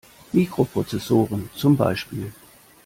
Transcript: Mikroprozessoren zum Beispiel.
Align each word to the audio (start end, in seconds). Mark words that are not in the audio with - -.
Mikroprozessoren 0.33 1.51
zum 1.55 1.77
Beispiel. 1.77 2.33